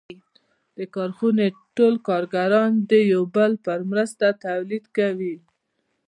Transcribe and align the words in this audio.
د 0.77 0.79
کارخانې 0.95 1.47
ټول 1.75 1.93
کارګران 2.07 2.71
د 2.89 2.91
یو 3.13 3.23
بل 3.35 3.51
په 3.65 3.73
مرسته 3.91 4.25
تولید 4.45 4.85
کوي 4.97 5.35